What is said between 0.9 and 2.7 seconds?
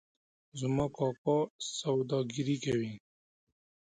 کاکا سوداګري